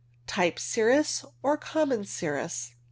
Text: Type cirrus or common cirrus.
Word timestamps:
Type 0.25 0.57
cirrus 0.57 1.23
or 1.43 1.57
common 1.57 2.03
cirrus. 2.05 2.71